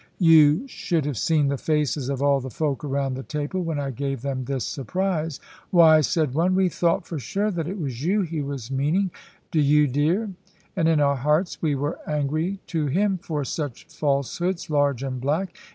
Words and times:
You 0.17 0.67
should 0.67 1.05
have 1.05 1.19
seen 1.19 1.49
the 1.49 1.59
faces 1.59 2.09
of 2.09 2.23
all 2.23 2.39
the 2.39 2.49
folk 2.49 2.83
around 2.83 3.13
the 3.13 3.21
table 3.21 3.61
when 3.61 3.79
I 3.79 3.91
gave 3.91 4.23
them 4.23 4.45
this 4.45 4.65
surprise. 4.65 5.39
"Why," 5.69 6.01
said 6.01 6.33
one, 6.33 6.55
"we 6.55 6.69
thought 6.69 7.05
for 7.05 7.19
sure 7.19 7.51
that 7.51 7.67
it 7.67 7.77
was 7.79 8.01
you 8.03 8.21
he 8.23 8.41
was 8.41 8.71
meaning, 8.71 9.11
Dyo 9.51 9.85
dear. 9.85 10.31
And 10.75 10.87
in 10.87 10.99
our 10.99 11.17
hearts 11.17 11.61
we 11.61 11.75
were 11.75 11.99
angry 12.07 12.61
to 12.65 12.87
him, 12.87 13.19
for 13.19 13.43
such 13.45 13.85
falsehoods 13.95 14.71
large 14.71 15.03
and 15.03 15.21
black. 15.21 15.53